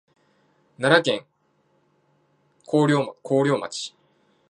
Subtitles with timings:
[0.79, 1.25] 奈良県
[2.65, 3.95] 広陵町